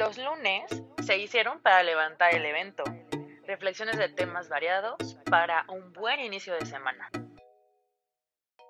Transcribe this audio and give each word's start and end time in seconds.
Los 0.00 0.16
lunes 0.16 0.62
se 1.04 1.18
hicieron 1.18 1.60
para 1.60 1.82
levantar 1.82 2.34
el 2.34 2.46
evento. 2.46 2.84
Reflexiones 3.46 3.98
de 3.98 4.08
temas 4.08 4.48
variados 4.48 5.18
para 5.30 5.66
un 5.68 5.92
buen 5.92 6.20
inicio 6.20 6.54
de 6.54 6.64
semana. 6.64 7.10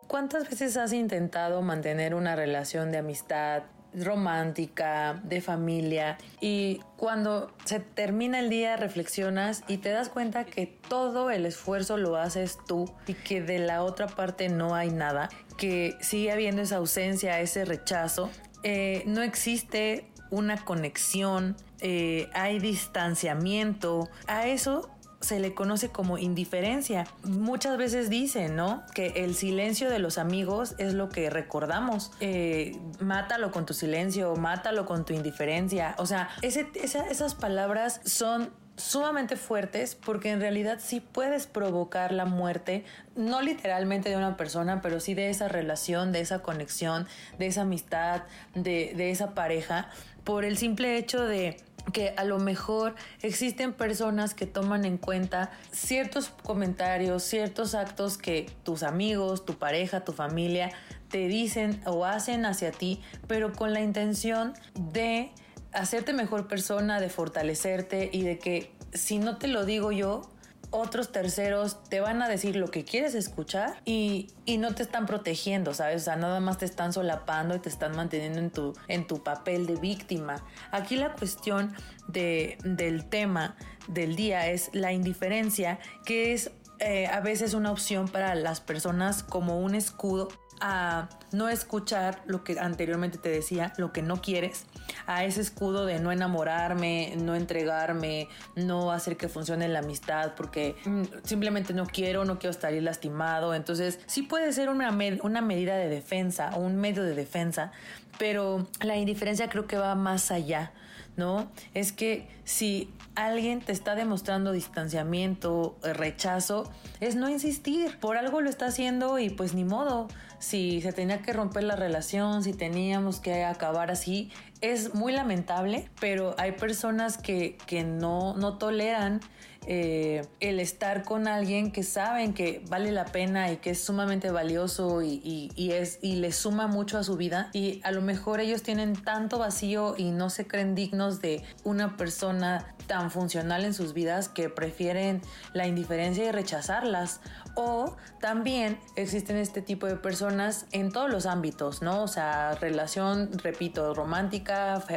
¿Cuántas 0.08 0.51
veces 0.51 0.77
has 0.77 0.93
intentado 0.93 1.62
mantener 1.62 2.16
una 2.16 2.35
relación 2.35 2.90
de 2.90 2.98
amistad 2.98 3.62
romántica, 3.95 5.21
de 5.22 5.40
familia 5.40 6.19
y 6.40 6.80
cuando 6.96 7.54
se 7.65 7.78
termina 7.78 8.40
el 8.40 8.51
día 8.51 8.76
reflexionas 8.76 9.62
y 9.69 9.76
te 9.76 9.90
das 9.90 10.08
cuenta 10.08 10.44
que 10.44 10.67
todo 10.67 11.31
el 11.31 11.47
esfuerzo 11.47 11.97
lo 11.97 12.17
haces 12.17 12.58
tú 12.67 12.92
y 13.06 13.15
que 13.15 13.40
de 13.40 13.60
la 13.60 13.85
otra 13.85 14.08
parte 14.08 14.49
no 14.49 14.74
hay 14.74 14.90
nada, 14.90 15.28
que 15.56 15.97
sigue 16.01 16.33
habiendo 16.33 16.62
esa 16.62 16.78
ausencia, 16.78 17.38
ese 17.38 17.65
rechazo, 17.65 18.30
eh, 18.62 19.05
no 19.06 19.23
existe 19.23 20.09
una 20.30 20.65
conexión, 20.65 21.56
eh, 21.80 22.28
hay 22.34 22.59
distanciamiento, 22.59 24.09
a 24.27 24.46
eso 24.46 24.91
se 25.20 25.38
le 25.38 25.54
conoce 25.54 25.91
como 25.91 26.18
indiferencia. 26.18 27.06
Muchas 27.24 27.77
veces 27.77 28.09
dicen, 28.09 28.56
¿no? 28.56 28.82
Que 28.95 29.09
el 29.24 29.34
silencio 29.34 29.90
de 29.90 29.98
los 29.98 30.16
amigos 30.16 30.74
es 30.78 30.95
lo 30.95 31.10
que 31.10 31.28
recordamos. 31.28 32.10
Eh, 32.20 32.78
mátalo 33.01 33.51
con 33.51 33.66
tu 33.66 33.74
silencio, 33.74 34.34
mátalo 34.37 34.87
con 34.87 35.04
tu 35.04 35.12
indiferencia. 35.12 35.95
O 35.98 36.06
sea, 36.06 36.30
esas 36.42 37.34
palabras 37.34 38.01
son 38.04 38.51
sumamente 38.80 39.36
fuertes 39.36 39.94
porque 39.94 40.30
en 40.30 40.40
realidad 40.40 40.78
sí 40.80 41.00
puedes 41.00 41.46
provocar 41.46 42.12
la 42.12 42.24
muerte, 42.24 42.84
no 43.14 43.42
literalmente 43.42 44.08
de 44.10 44.16
una 44.16 44.36
persona, 44.36 44.80
pero 44.82 45.00
sí 45.00 45.14
de 45.14 45.30
esa 45.30 45.48
relación, 45.48 46.12
de 46.12 46.20
esa 46.20 46.40
conexión, 46.40 47.06
de 47.38 47.46
esa 47.46 47.62
amistad, 47.62 48.22
de, 48.54 48.92
de 48.96 49.10
esa 49.10 49.34
pareja, 49.34 49.90
por 50.24 50.44
el 50.44 50.56
simple 50.56 50.96
hecho 50.96 51.24
de 51.24 51.56
que 51.92 52.14
a 52.16 52.24
lo 52.24 52.38
mejor 52.38 52.94
existen 53.22 53.72
personas 53.72 54.34
que 54.34 54.46
toman 54.46 54.84
en 54.84 54.98
cuenta 54.98 55.50
ciertos 55.72 56.28
comentarios, 56.28 57.22
ciertos 57.22 57.74
actos 57.74 58.18
que 58.18 58.50
tus 58.62 58.82
amigos, 58.82 59.44
tu 59.44 59.54
pareja, 59.54 60.04
tu 60.04 60.12
familia 60.12 60.70
te 61.09 61.26
dicen 61.26 61.80
o 61.87 62.04
hacen 62.04 62.44
hacia 62.44 62.70
ti, 62.70 63.02
pero 63.26 63.52
con 63.52 63.72
la 63.72 63.80
intención 63.80 64.55
de 64.75 65.33
hacerte 65.73 66.13
mejor 66.13 66.49
persona, 66.49 67.01
de 67.01 67.09
fortalecerte 67.09 68.11
y 68.13 68.23
de 68.23 68.39
que 68.39 68.73
si 68.93 69.19
no 69.19 69.39
te 69.39 69.49
lo 69.49 69.65
digo 69.65 69.93
yo, 69.93 70.23
otros 70.71 71.11
terceros 71.11 71.83
te 71.85 72.01
van 72.01 72.23
a 72.23 72.29
decir 72.29 72.55
lo 72.55 72.71
que 72.71 72.85
quieres 72.85 73.15
escuchar 73.15 73.81
y, 73.85 74.29
no 74.59 74.75
te 74.75 74.83
están 74.83 75.07
protegiendo, 75.07 75.75
¿sabes? 75.75 76.03
O 76.03 76.05
sea, 76.05 76.17
nada 76.17 76.41
más 76.41 76.59
te 76.59 76.65
están 76.65 76.93
solapando 76.93 77.55
y 77.55 77.61
te 77.61 77.69
están 77.69 77.97
manteniendo 77.97 78.41
en 78.41 78.51
tu, 78.51 78.75
en 78.89 79.07
tu 79.07 79.23
papel 79.23 79.67
de 79.67 79.77
víctima. 79.77 80.45
Aquí 80.73 80.97
la 80.97 81.12
cuestión 81.15 81.73
de, 82.09 82.59
del 82.65 83.09
tema 83.09 83.57
del 83.89 84.17
día 84.17 84.49
es 84.49 84.71
la 84.73 84.93
indiferencia, 84.93 85.79
que 86.05 86.33
es 86.33 86.51
eh, 86.81 87.07
a 87.07 87.21
veces 87.21 87.55
una 87.55 87.71
opción 87.71 88.09
para 88.09 88.34
las 88.34 88.61
personas 88.61 89.23
como 89.23 89.61
un 89.61 89.75
escudo 89.75 90.29
a 90.61 91.08
no 91.33 91.48
escuchar 91.48 92.22
lo 92.27 92.44
que 92.44 92.58
anteriormente 92.58 93.19
te 93.19 93.28
decía, 93.28 93.72
lo 93.77 93.92
que 93.92 94.03
no 94.03 94.20
quieres, 94.20 94.66
a 95.06 95.25
ese 95.25 95.41
escudo 95.41 95.86
de 95.86 96.00
no 96.00 96.12
enamorarme, 96.12 97.14
no 97.16 97.34
entregarme, 97.34 98.28
no 98.56 98.92
hacer 98.92 99.16
que 99.16 99.28
funcione 99.28 99.69
la 99.69 99.81
amistad 99.81 100.34
porque 100.36 100.77
mm, 100.84 101.03
simplemente 101.25 101.72
no 101.72 101.86
quiero, 101.86 102.25
no 102.25 102.38
quiero 102.38 102.50
estar 102.50 102.72
lastimado. 102.72 103.55
Entonces 103.55 104.00
sí 104.06 104.22
puede 104.22 104.53
ser 104.53 104.69
una, 104.69 104.97
una 105.22 105.41
medida 105.41 105.77
de 105.77 105.88
defensa 105.88 106.50
o 106.55 106.61
un 106.61 106.77
medio 106.77 107.03
de 107.03 107.14
defensa, 107.14 107.72
pero 108.19 108.66
la 108.81 108.97
indiferencia 108.97 109.48
creo 109.48 109.66
que 109.66 109.77
va 109.77 109.94
más 109.94 110.31
allá. 110.31 110.72
¿No? 111.21 111.49
Es 111.75 111.93
que 111.93 112.27
si 112.45 112.91
alguien 113.15 113.61
te 113.61 113.71
está 113.71 113.95
demostrando 113.95 114.51
distanciamiento, 114.51 115.77
rechazo, 115.83 116.69
es 116.99 117.15
no 117.15 117.29
insistir. 117.29 117.99
Por 118.00 118.17
algo 118.17 118.41
lo 118.41 118.50
está 118.50 118.67
haciendo 118.67 119.21
y 119.21 119.31
pues 119.31 119.55
ni 119.55 119.65
modo. 119.65 120.09
Si 120.41 120.81
se 120.81 120.93
tenía 120.93 121.21
que 121.21 121.34
romper 121.34 121.65
la 121.65 121.77
relación, 121.77 122.43
si 122.43 122.55
teníamos 122.55 123.21
que 123.21 123.44
acabar 123.44 123.91
así, 123.91 124.31
es 124.60 124.94
muy 124.94 125.12
lamentable, 125.12 125.88
pero 126.00 126.34
hay 126.38 126.53
personas 126.53 127.19
que, 127.19 127.56
que 127.66 127.84
no, 127.84 128.34
no 128.34 128.59
toleran 128.59 129.21
eh, 129.66 130.26
el 130.41 130.59
estar 130.59 131.04
con 131.04 131.28
alguien 131.28 131.71
que 131.71 131.82
saben 131.82 132.32
que 132.32 132.65
vale 132.70 132.93
la 132.93 133.04
pena 133.04 133.53
y 133.53 133.59
que 133.59 133.70
es 133.70 133.84
sumamente 133.84 134.31
valioso 134.31 135.03
y, 135.03 135.50
es, 135.72 135.99
y 136.00 136.16
le 136.16 136.32
suma 136.32 136.66
mucho 136.66 136.97
a 136.97 137.04
su 137.04 137.16
vida 137.16 137.50
y 137.53 137.81
a 137.84 137.93
lo 137.93 138.00
mejor 138.00 138.41
ellos 138.41 138.62
tienen 138.62 138.94
tanto 138.94 139.38
vacío 139.38 139.94
y 139.99 140.12
no 140.12 140.31
se 140.31 140.47
creen 140.47 140.75
dignos 140.75 141.20
de 141.20 141.43
una 141.62 141.99
persona 141.99 142.75
tan 142.87 143.12
funcional 143.12 143.65
en 143.65 143.75
sus 143.75 143.93
vidas 143.93 144.28
que 144.28 144.49
prefieren 144.49 145.20
la 145.53 145.69
indiferencia 145.69 146.25
y 146.25 146.32
rechazarlas. 146.32 147.20
O 147.54 147.97
también 148.20 148.81
existen 148.97 149.37
este 149.37 149.62
tipo 149.62 149.87
de 149.87 149.97
personas 149.97 150.66
en 150.72 150.91
todos 150.91 151.10
los 151.10 151.26
ámbitos, 151.26 151.82
¿no? 151.82 152.03
O 152.03 152.09
sea, 152.09 152.56
relación, 152.56 153.31
repito, 153.44 153.94
romántica, 153.94 154.50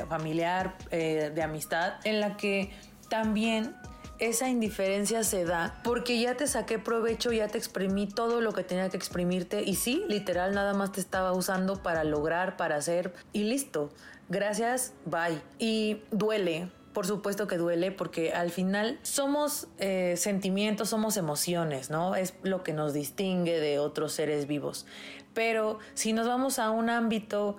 familiar, 0.08 0.76
eh, 0.92 1.32
de 1.34 1.42
amistad, 1.42 1.94
en 2.04 2.20
la 2.20 2.38
que 2.38 2.72
también 3.10 3.76
esa 4.20 4.50
indiferencia 4.50 5.24
se 5.24 5.44
da 5.44 5.80
porque 5.84 6.20
ya 6.20 6.36
te 6.36 6.48
saqué 6.48 6.80
provecho, 6.80 7.32
ya 7.32 7.48
te 7.48 7.58
exprimí 7.58 8.08
todo 8.08 8.42
lo 8.42 8.54
que 8.54 8.64
tenía 8.64 8.90
que 8.90 8.98
exprimirte 8.98 9.64
y 9.64 9.76
sí, 9.76 10.04
literal 10.08 10.54
nada 10.54 10.74
más 10.74 10.92
te 10.92 11.02
estaba 11.02 11.34
usando 11.34 11.82
para 11.82 12.04
lograr, 12.04 12.56
para 12.58 12.78
hacer 12.78 13.14
y 13.34 13.44
listo. 13.44 13.90
Gracias, 14.30 14.94
bye. 15.06 15.42
Y 15.60 16.02
duele, 16.12 16.70
por 16.94 17.06
supuesto 17.06 17.48
que 17.48 17.58
duele 17.58 17.92
porque 17.92 18.34
al 18.34 18.52
final 18.52 19.00
somos 19.02 19.68
eh, 19.80 20.16
sentimientos, 20.18 20.90
somos 20.90 21.18
emociones, 21.18 21.90
¿no? 21.90 22.16
Es 22.16 22.34
lo 22.44 22.64
que 22.64 22.72
nos 22.72 22.94
distingue 22.94 23.60
de 23.60 23.80
otros 23.80 24.14
seres 24.14 24.48
vivos. 24.48 24.86
Pero 25.34 25.80
si 25.96 26.14
nos 26.14 26.28
vamos 26.28 26.60
a 26.60 26.70
un 26.70 26.90
ámbito 26.90 27.58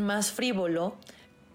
más 0.00 0.32
frívolo, 0.32 0.96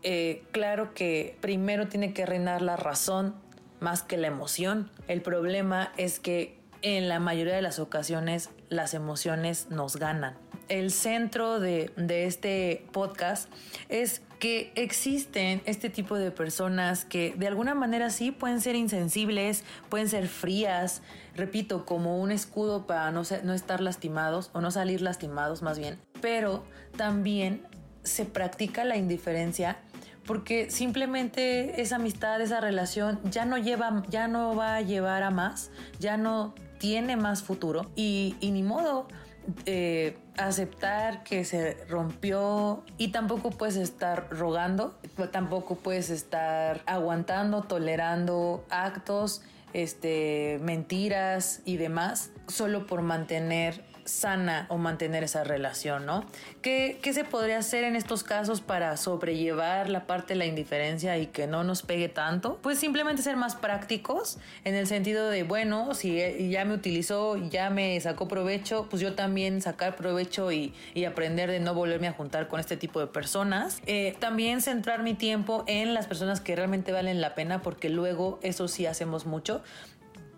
eh, 0.08 0.44
claro 0.52 0.94
que 0.94 1.36
primero 1.42 1.88
tiene 1.88 2.14
que 2.14 2.28
reinar 2.28 2.62
la 2.62 2.76
razón 2.76 3.34
más 3.80 4.04
que 4.04 4.18
la 4.18 4.28
emoción. 4.28 4.92
El 5.08 5.24
problema 5.24 5.92
es 5.98 6.20
que 6.20 6.60
en 6.84 7.10
la 7.10 7.20
mayoría 7.20 7.56
de 7.56 7.64
las 7.64 7.80
ocasiones 7.80 8.52
las 8.70 8.94
emociones 8.94 9.72
nos 9.72 9.96
ganan. 9.96 10.38
El 10.68 10.92
centro 10.92 11.60
de, 11.60 11.92
este 12.08 12.86
podcast 12.92 13.52
es 13.90 14.22
que 14.38 14.72
existen 14.76 15.64
este 15.66 15.90
tipo 15.90 16.18
de 16.20 16.30
personas 16.30 17.04
que 17.04 17.34
de 17.36 17.48
alguna 17.48 17.74
manera 17.74 18.12
sí 18.12 18.30
pueden 18.30 18.62
ser 18.62 18.76
insensibles, 18.76 19.64
pueden 19.90 20.08
ser 20.08 20.28
frías, 20.28 21.02
repito, 21.36 21.84
como 21.84 22.20
un 22.22 22.32
escudo 22.32 22.86
para 22.86 23.10
no, 23.10 23.24
no 23.44 23.54
estar 23.54 23.82
lastimados 23.82 24.52
o 24.54 24.62
no 24.62 24.70
salir 24.70 25.02
lastimados 25.02 25.64
más 25.64 25.80
bien, 25.80 25.98
pero 26.22 26.64
también 26.96 27.64
se 28.06 28.26
practica 28.26 28.86
la 28.86 28.98
indiferencia 28.98 29.80
porque 30.26 30.70
simplemente 30.72 31.82
esa 31.82 31.98
amistad, 31.98 32.42
esa 32.42 32.60
relación 32.60 33.20
ya 33.30 33.46
no 33.46 33.58
lleva, 33.58 34.04
ya 34.10 34.28
no 34.28 34.56
va 34.56 34.76
a 34.76 34.82
llevar 34.82 35.24
a 35.24 35.32
más, 35.32 35.72
ya 36.00 36.18
no 36.18 36.54
tiene 36.78 37.16
más 37.16 37.44
futuro 37.44 37.90
y, 37.96 38.36
ni 38.42 38.64
modo. 38.64 39.08
Eh, 39.68 40.18
aceptar 40.38 41.24
que 41.24 41.46
se 41.46 41.78
rompió 41.88 42.84
y 42.98 43.10
tampoco 43.10 43.52
puedes 43.52 43.76
estar 43.76 44.28
rogando, 44.32 44.98
tampoco 45.32 45.76
puedes 45.76 46.10
estar 46.10 46.82
aguantando, 46.88 47.62
tolerando 47.62 48.66
actos, 48.70 49.44
este, 49.74 50.60
mentiras 50.64 51.62
y 51.64 51.78
demás, 51.78 52.32
solo 52.48 52.88
por 52.88 53.02
mantener 53.02 53.84
sana 54.06 54.68
o 54.70 54.78
mantener 54.78 55.24
esa 55.24 55.44
relación, 55.44 56.06
¿no? 56.06 56.26
¿Qué, 56.62 57.00
¿Qué, 57.02 57.14
se 57.14 57.24
podría 57.24 57.58
hacer 57.58 57.84
en 57.84 57.96
estos 57.96 58.24
casos 58.24 58.62
para 58.62 58.96
sobrellevar 58.98 59.90
la 59.90 60.06
parte 60.06 60.34
de 60.34 60.40
la 60.40 60.46
indiferencia 60.46 61.18
y 61.18 61.28
que 61.28 61.48
no 61.48 61.64
nos 61.64 61.82
pegue 61.82 62.08
tanto? 62.08 62.60
Pues 62.62 62.80
simplemente 62.80 63.22
ser 63.22 63.36
más 63.36 63.56
prácticos 63.56 64.38
en 64.64 64.76
el 64.76 64.88
sentido 64.88 65.30
de, 65.30 65.44
bueno, 65.44 65.94
si 65.96 66.50
ya 66.50 66.66
me 66.66 66.76
utilizó, 66.76 67.36
ya 67.50 67.70
me 67.70 68.00
sacó 68.00 68.28
provecho, 68.28 68.88
pues 68.90 69.02
yo 69.02 69.14
también 69.16 69.62
sacar 69.62 69.96
provecho 69.96 70.52
y, 70.52 70.74
y 70.94 71.06
aprender 71.06 71.50
de 71.50 71.60
no 71.60 71.74
volverme 71.74 72.08
a 72.08 72.14
juntar 72.14 72.48
con 72.48 72.60
este 72.60 72.78
tipo 72.78 73.00
de 73.00 73.08
personas. 73.08 73.82
Eh, 73.88 74.16
también 74.20 74.62
centrar 74.62 75.04
mi 75.04 75.16
tiempo 75.16 75.64
en 75.68 75.94
las 75.94 76.08
personas 76.08 76.42
que 76.42 76.56
realmente 76.56 76.92
valen 76.92 77.22
la 77.22 77.36
pena 77.36 77.62
porque 77.62 77.90
luego 77.90 78.40
eso 78.44 78.68
sí 78.68 78.86
hacemos 78.86 79.26
mucho 79.26 79.64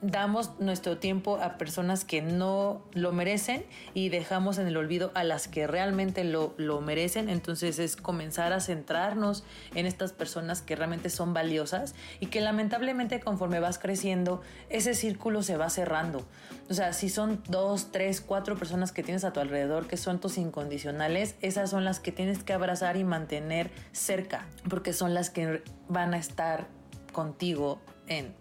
damos 0.02 0.60
nuestro 0.60 0.98
tiempo 0.98 1.38
a 1.38 1.58
personas 1.58 2.06
que 2.06 2.22
no 2.22 2.84
lo 2.94 3.12
merecen 3.12 3.66
y 3.94 4.10
dejamos 4.10 4.58
en 4.58 4.68
el 4.68 4.78
olvido 4.78 5.12
a 5.16 5.24
las 5.24 5.48
que 5.48 5.66
realmente 5.66 6.24
lo, 6.24 6.54
lo, 6.58 6.82
merecen. 6.82 7.30
Entonces 7.30 7.80
es 7.80 7.96
comenzar 7.96 8.54
a 8.54 8.60
centrarnos 8.60 9.44
en 9.74 9.86
estas 9.86 10.14
personas 10.14 10.62
que 10.62 10.76
realmente 10.76 11.10
son 11.10 11.34
valiosas 11.34 11.96
y 12.20 12.28
que 12.28 12.42
lamentablemente 12.42 13.20
conforme 13.20 13.60
vas 13.60 13.80
creciendo, 13.80 14.42
ese 14.70 14.94
círculo 14.94 15.42
se 15.42 15.58
va 15.58 15.70
cerrando. 15.70 16.26
O 16.70 16.74
sea, 16.74 16.94
si 16.94 17.10
son 17.10 17.42
dos, 17.48 17.92
tres, 17.92 18.22
cuatro 18.22 18.56
personas 18.56 18.92
que 18.92 19.04
tienes 19.04 19.24
a 19.24 19.34
tu 19.34 19.40
alrededor 19.40 19.88
que 19.88 19.98
son 19.98 20.20
tus 20.20 20.38
incondicionales, 20.38 21.36
esas 21.42 21.70
son 21.70 21.86
las 21.86 22.00
que 22.00 22.12
tienes 22.12 22.44
que 22.44 22.54
abrazar 22.54 22.98
y 22.98 23.04
mantener 23.04 23.72
cerca, 23.92 24.46
porque 24.70 24.94
son 24.94 25.14
las 25.14 25.30
que 25.30 25.64
van 25.88 26.14
a 26.14 26.18
estar 26.18 26.68
contigo 27.14 27.82
en 28.08 28.36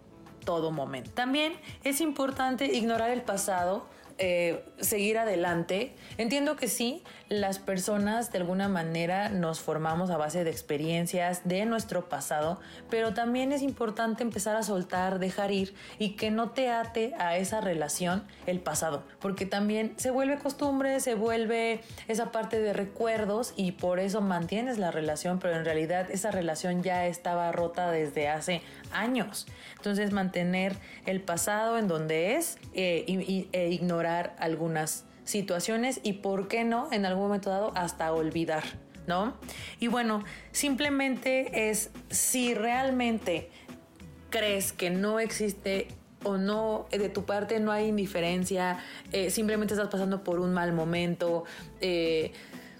todo 0.47 0.71
momento. 0.71 1.11
También 1.11 1.51
es 1.83 1.99
importante 1.99 2.67
ignorar 2.67 3.09
el 3.09 3.21
pasado 3.21 3.85
eh, 4.17 4.63
seguir 4.79 5.17
adelante. 5.17 5.93
Entiendo 6.17 6.55
que 6.55 6.69
sí, 6.69 7.03
las 7.29 7.59
personas 7.59 8.31
de 8.31 8.37
alguna 8.37 8.69
manera 8.69 9.29
nos 9.29 9.59
formamos 9.59 10.09
a 10.09 10.17
base 10.17 10.43
de 10.43 10.51
experiencias 10.51 11.41
de 11.43 11.65
nuestro 11.65 12.07
pasado, 12.07 12.59
pero 12.89 13.13
también 13.13 13.51
es 13.51 13.61
importante 13.61 14.23
empezar 14.23 14.55
a 14.55 14.63
soltar, 14.63 15.19
dejar 15.19 15.51
ir 15.51 15.73
y 15.99 16.11
que 16.11 16.31
no 16.31 16.51
te 16.51 16.69
ate 16.69 17.13
a 17.19 17.37
esa 17.37 17.59
relación 17.59 18.23
el 18.45 18.59
pasado, 18.59 19.03
porque 19.19 19.45
también 19.45 19.93
se 19.97 20.09
vuelve 20.09 20.37
costumbre, 20.37 20.99
se 20.99 21.15
vuelve 21.15 21.81
esa 22.07 22.31
parte 22.31 22.59
de 22.59 22.73
recuerdos 22.73 23.53
y 23.57 23.73
por 23.73 23.99
eso 23.99 24.21
mantienes 24.21 24.77
la 24.77 24.91
relación, 24.91 25.39
pero 25.39 25.57
en 25.57 25.65
realidad 25.65 26.09
esa 26.09 26.31
relación 26.31 26.81
ya 26.81 27.07
estaba 27.07 27.51
rota 27.51 27.91
desde 27.91 28.29
hace 28.29 28.61
años. 28.91 29.47
Entonces 29.75 30.11
mantener 30.11 30.75
el 31.05 31.21
pasado 31.21 31.77
en 31.77 31.87
donde 31.87 32.35
es 32.35 32.57
eh, 32.73 33.47
e 33.51 33.69
ignorar 33.69 34.35
algunas 34.39 35.05
situaciones 35.27 35.99
y, 36.03 36.13
¿por 36.13 36.47
qué 36.47 36.63
no?, 36.63 36.87
en 36.91 37.05
algún 37.05 37.25
momento 37.25 37.49
dado 37.49 37.71
hasta 37.75 38.11
olvidar. 38.13 38.63
¿No? 39.05 39.37
Y 39.79 39.87
bueno, 39.87 40.25
simplemente 40.51 41.69
es 41.69 41.91
si 42.09 42.53
realmente 42.53 43.49
crees 44.29 44.73
que 44.73 44.89
no 44.89 45.21
existe 45.21 45.87
o 46.23 46.35
no, 46.35 46.87
de 46.91 47.07
tu 47.07 47.23
parte 47.23 47.61
no 47.61 47.71
hay 47.71 47.87
indiferencia, 47.87 48.79
eh, 49.13 49.29
simplemente 49.29 49.75
estás 49.75 49.87
pasando 49.87 50.25
por 50.25 50.41
un 50.41 50.53
mal 50.53 50.73
momento, 50.73 51.45
eh, 51.79 52.33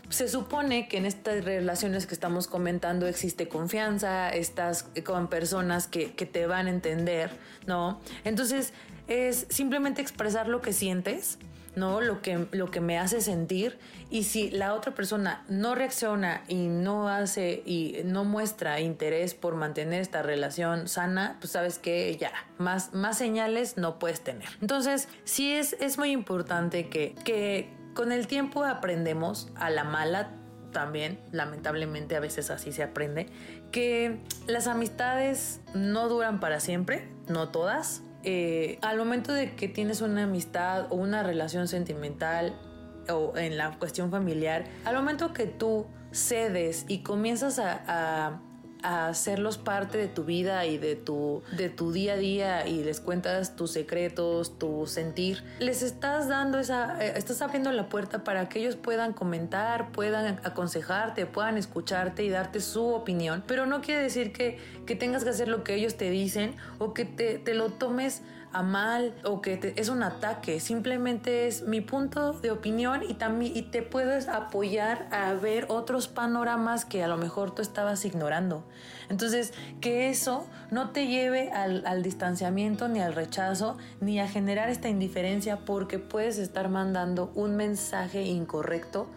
se 0.10 0.28
supone 0.30 0.88
que 0.88 0.98
en 0.98 1.06
estas 1.06 1.44
relaciones 1.44 2.08
que 2.08 2.14
estamos 2.14 2.48
comentando 2.48 3.08
existe 3.08 3.48
confianza, 3.48 4.30
estás 4.30 4.84
con 5.04 5.28
personas 5.28 5.88
que, 5.88 6.08
te 6.08 6.48
van 6.48 6.68
a 6.68 6.70
entender, 6.70 7.32
¿no? 7.66 8.00
Entonces 8.24 8.74
es 9.08 9.48
simplemente 9.50 10.02
expresar 10.02 10.48
lo 10.48 10.62
que 10.62 10.72
sientes, 10.72 11.40
¿no? 11.78 12.02
Lo 12.02 12.22
que, 12.22 12.48
lo 12.52 12.70
que 12.72 12.82
me 12.82 12.98
hace 12.98 13.22
sentir 13.22 13.80
y 14.10 14.24
si 14.24 14.50
la 14.50 14.74
otra 14.74 14.94
persona 14.94 15.46
no 15.48 15.76
reacciona 15.76 16.44
y 16.48 16.68
no 16.68 17.08
hace 17.08 17.62
y 17.66 18.02
no 18.04 18.26
muestra 18.26 18.80
interés 18.80 19.34
por 19.34 19.56
mantener 19.56 20.02
esta 20.02 20.22
relación 20.22 20.88
sana, 20.88 21.38
pues 21.40 21.52
sabes 21.52 21.80
que 21.80 22.18
ya, 22.18 22.32
más, 22.58 22.94
más 22.94 23.18
señales 23.18 23.78
no 23.78 24.00
puedes 24.00 24.22
tener. 24.22 24.50
Entonces, 24.62 25.08
sí 25.24 25.54
es, 25.54 25.74
es 25.80 25.98
muy 25.98 26.12
importante 26.12 26.90
que, 26.90 27.16
que 27.24 27.70
con 27.94 28.12
el 28.12 28.28
tiempo 28.28 28.64
aprendemos 28.64 29.50
a 29.56 29.70
la 29.70 29.84
mala 29.84 30.32
también, 30.72 31.20
lamentablemente 31.32 32.16
a 32.16 32.20
veces 32.20 32.50
así 32.52 32.72
se 32.72 32.84
aprende, 32.84 33.28
que 33.72 34.20
las 34.48 34.68
amistades 34.68 35.62
no 35.74 36.08
duran 36.10 36.40
para 36.40 36.60
siempre, 36.60 37.08
no 37.28 37.50
todas. 37.50 38.04
Eh, 38.30 38.78
al 38.82 38.98
momento 38.98 39.32
de 39.32 39.56
que 39.56 39.70
tienes 39.70 40.02
una 40.02 40.24
amistad 40.24 40.92
o 40.92 40.96
una 40.96 41.24
relación 41.24 41.70
sentimental 41.70 42.60
o 43.08 43.38
en 43.38 43.58
la 43.58 43.80
cuestión 43.80 44.12
familiar, 44.12 44.66
al 44.84 44.96
momento 44.96 45.32
que 45.32 45.46
tú 45.46 45.86
cedes 46.12 46.84
y 46.90 47.04
comienzas 47.04 47.58
a 47.58 47.84
a 47.88 48.42
hacerlos 48.88 49.58
parte 49.58 49.98
de 49.98 50.08
tu 50.08 50.24
vida 50.24 50.66
y 50.66 50.78
de 50.78 50.96
tu, 50.96 51.44
de 51.56 51.70
tu 51.70 51.92
día 51.92 52.14
a 52.14 52.18
día 52.18 52.68
y 52.68 52.84
les 52.84 53.00
cuentas 53.00 53.56
tus 53.56 53.72
secretos, 53.72 54.58
tu 54.58 54.88
sentir, 54.88 55.44
les 55.60 55.82
estás 55.82 56.28
dando 56.28 56.60
esa, 56.60 57.04
eh, 57.04 57.14
estás 57.16 57.42
abriendo 57.42 57.72
la 57.72 57.90
puerta 57.90 58.24
para 58.24 58.50
que 58.50 58.60
ellos 58.60 58.76
puedan 58.76 59.14
comentar, 59.14 59.92
puedan 59.92 60.40
aconsejarte, 60.44 61.26
puedan 61.26 61.58
escucharte 61.58 62.24
y 62.24 62.30
darte 62.30 62.60
su 62.60 62.88
opinión, 62.88 63.44
pero 63.46 63.66
no 63.66 63.82
quiere 63.82 64.04
decir 64.04 64.32
que, 64.32 64.60
que 64.86 64.96
tengas 64.96 65.24
que 65.24 65.32
hacer 65.32 65.48
lo 65.48 65.64
que 65.64 65.76
ellos 65.76 65.98
te 65.98 66.10
dicen 66.10 66.56
o 66.80 66.94
que 66.94 67.06
te, 67.06 67.40
te 67.40 67.54
lo 67.54 67.70
tomes 67.72 68.22
a 68.54 68.64
mal 68.64 69.14
o 69.24 69.42
que 69.42 69.74
es 69.76 69.90
un 69.90 70.04
ataque, 70.04 70.60
simplemente 70.60 71.48
es 71.48 71.64
mi 71.64 71.82
punto 71.82 72.34
de 72.34 72.52
opinión 72.52 73.02
y 73.08 73.14
también 73.16 73.56
y 73.56 73.64
te 73.64 73.82
puedes 73.82 74.28
apoyar 74.28 75.08
a 75.12 75.34
ver 75.34 75.66
otros 75.70 76.08
panoramas 76.08 76.86
que 76.86 77.04
a 77.04 77.08
lo 77.08 77.18
mejor 77.18 77.54
tú 77.54 77.62
estabas 77.62 78.06
ignorando. 78.06 78.64
Entonces, 79.10 79.54
que 79.82 80.10
eso 80.10 80.48
no 80.72 80.92
te 80.92 81.08
lleve 81.08 81.52
al, 81.52 81.86
al 81.86 82.04
distanciamiento 82.04 82.88
ni 82.88 83.00
al 83.00 83.14
rechazo 83.14 83.78
ni 84.02 84.20
a 84.20 84.28
generar 84.28 84.70
esta 84.70 84.90
indiferencia 84.90 85.60
porque 85.66 86.00
puedes 86.00 86.38
estar 86.38 86.70
mandando 86.70 87.32
un 87.36 87.56
mensaje 87.56 88.24
incorrecto 88.24 89.08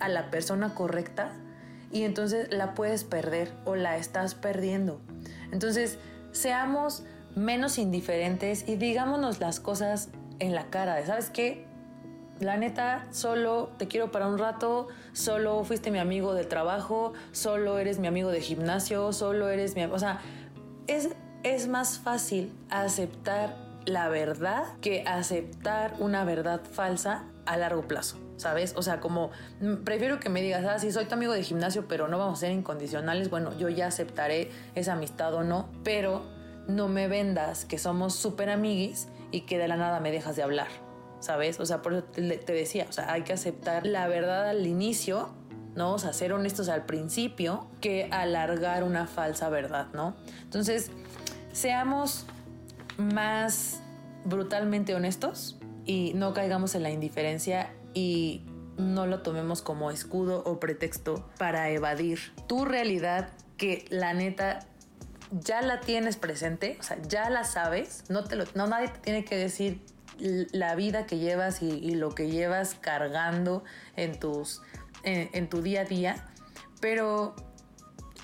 a 0.00 0.08
la 0.08 0.30
persona 0.30 0.74
correcta 0.74 1.32
y 1.92 2.02
entonces 2.02 2.48
la 2.50 2.74
puedes 2.74 3.04
perder 3.04 3.52
o 3.64 3.76
la 3.76 3.96
estás 3.96 4.34
perdiendo. 4.34 5.00
Entonces, 5.52 5.98
seamos 6.32 7.04
menos 7.34 7.78
indiferentes 7.78 8.68
y 8.68 8.76
digámonos 8.76 9.40
las 9.40 9.60
cosas 9.60 10.10
en 10.38 10.54
la 10.54 10.66
cara 10.66 10.96
de, 10.96 11.06
¿sabes 11.06 11.30
qué? 11.30 11.66
La 12.40 12.56
neta, 12.56 13.06
solo 13.10 13.70
te 13.78 13.86
quiero 13.86 14.10
para 14.10 14.26
un 14.26 14.38
rato, 14.38 14.88
solo 15.12 15.62
fuiste 15.64 15.90
mi 15.90 15.98
amigo 15.98 16.34
de 16.34 16.44
trabajo, 16.44 17.12
solo 17.30 17.78
eres 17.78 17.98
mi 17.98 18.08
amigo 18.08 18.30
de 18.30 18.40
gimnasio, 18.40 19.12
solo 19.12 19.48
eres 19.48 19.76
mi... 19.76 19.84
O 19.84 19.98
sea, 19.98 20.20
es, 20.88 21.10
es 21.44 21.68
más 21.68 22.00
fácil 22.00 22.52
aceptar 22.68 23.56
la 23.84 24.08
verdad 24.08 24.64
que 24.80 25.02
aceptar 25.06 25.94
una 25.98 26.24
verdad 26.24 26.62
falsa 26.70 27.24
a 27.46 27.56
largo 27.56 27.86
plazo, 27.86 28.18
¿sabes? 28.36 28.74
O 28.76 28.82
sea, 28.82 29.00
como 29.00 29.30
mm, 29.60 29.84
prefiero 29.84 30.20
que 30.20 30.28
me 30.28 30.42
digas, 30.42 30.64
ah, 30.64 30.78
sí, 30.78 30.92
soy 30.92 31.06
tu 31.06 31.14
amigo 31.14 31.32
de 31.32 31.42
gimnasio, 31.42 31.86
pero 31.88 32.08
no 32.08 32.18
vamos 32.18 32.38
a 32.38 32.40
ser 32.42 32.52
incondicionales, 32.52 33.30
bueno, 33.30 33.56
yo 33.58 33.68
ya 33.68 33.86
aceptaré 33.86 34.50
esa 34.74 34.94
amistad 34.94 35.34
o 35.34 35.42
no, 35.42 35.68
pero 35.82 36.22
no 36.68 36.88
me 36.88 37.08
vendas 37.08 37.64
que 37.64 37.78
somos 37.78 38.14
súper 38.14 38.50
amiguis 38.50 39.08
y 39.30 39.42
que 39.42 39.58
de 39.58 39.68
la 39.68 39.76
nada 39.76 40.00
me 40.00 40.10
dejas 40.10 40.36
de 40.36 40.42
hablar, 40.42 40.68
¿sabes? 41.20 41.58
O 41.60 41.66
sea, 41.66 41.82
por 41.82 41.94
eso 41.94 42.04
te, 42.04 42.22
decía, 42.52 42.86
o 42.88 42.92
sea, 42.92 43.12
hay 43.12 43.22
que 43.22 43.32
aceptar 43.32 43.86
la 43.86 44.06
verdad 44.06 44.48
al 44.48 44.66
inicio, 44.66 45.30
¿no? 45.74 45.94
O 45.94 45.98
sea, 45.98 46.12
ser 46.12 46.32
honestos 46.32 46.68
al 46.68 46.84
principio 46.84 47.68
que 47.80 48.08
alargar 48.10 48.84
una 48.84 49.06
falsa 49.06 49.48
verdad, 49.48 49.88
¿no? 49.92 50.14
Entonces, 50.42 50.90
seamos 51.52 52.26
más 52.98 53.80
brutalmente 54.24 54.94
honestos 54.94 55.58
y 55.84 56.12
no 56.14 56.32
caigamos 56.34 56.74
en 56.74 56.82
la 56.82 56.90
indiferencia 56.90 57.72
y 57.94 58.44
no 58.76 59.06
lo 59.06 59.20
tomemos 59.20 59.62
como 59.62 59.90
escudo 59.90 60.42
o 60.44 60.60
pretexto 60.60 61.28
para 61.38 61.70
evadir 61.70 62.32
tu 62.46 62.64
realidad 62.64 63.28
que 63.56 63.84
la 63.90 64.14
neta 64.14 64.60
ya 65.32 65.62
la 65.62 65.80
tienes 65.80 66.16
presente, 66.16 66.76
o 66.78 66.82
sea, 66.82 66.98
ya 67.08 67.30
la 67.30 67.44
sabes, 67.44 68.04
no, 68.08 68.24
te 68.24 68.36
lo, 68.36 68.44
no 68.54 68.66
nadie 68.66 68.88
te 68.88 68.98
tiene 68.98 69.24
que 69.24 69.36
decir 69.36 69.80
la 70.18 70.74
vida 70.74 71.06
que 71.06 71.18
llevas 71.18 71.62
y, 71.62 71.94
lo 71.94 72.14
que 72.14 72.30
llevas 72.30 72.74
cargando 72.74 73.64
en, 73.96 74.18
tus, 74.18 74.62
en, 75.04 75.48
tu 75.48 75.62
día 75.62 75.82
a 75.82 75.84
día, 75.84 76.28
pero 76.80 77.34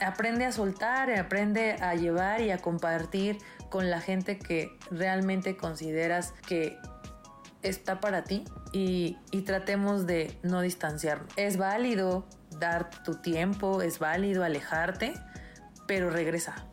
aprende 0.01 0.45
a 0.45 0.53
soltar, 0.53 1.11
aprende 1.11 1.73
a 1.81 1.95
llevar 1.95 2.43
y 2.43 2.51
a 2.51 2.59
compartir 2.59 3.39
con 3.71 3.91
la 3.91 4.01
gente 4.01 4.39
que 4.39 4.79
realmente 4.91 5.57
consideras 5.57 6.35
que 6.47 6.77
está 7.63 8.01
para 8.01 8.23
ti 8.23 8.45
y, 8.73 9.17
y, 9.31 9.43
tratemos 9.43 10.07
de 10.07 10.39
no 10.43 10.61
distanciarnos. 10.61 11.33
Es 11.37 11.57
válido 11.57 12.27
dar 12.61 12.91
tu 13.03 13.17
tiempo, 13.17 13.83
es 13.83 13.99
válido 13.99 14.45
alejarte, 14.45 15.15
pero 15.87 16.11
regresa 16.11 16.69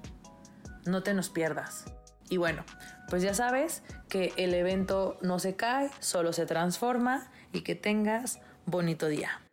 no 0.85 1.03
te 1.03 1.13
nos 1.13 1.29
pierdas. 1.29 1.85
Y 2.29 2.37
bueno, 2.37 2.63
pues 3.09 3.21
ya 3.21 3.33
sabes 3.33 3.83
que 4.09 4.33
el 4.37 4.53
evento 4.53 5.17
no 5.21 5.39
se 5.39 5.55
cae, 5.55 5.91
solo 5.99 6.33
se 6.33 6.45
transforma 6.45 7.29
y 7.51 7.61
que 7.61 7.75
tengas 7.75 8.39
bonito 8.65 9.07
día. 9.07 9.44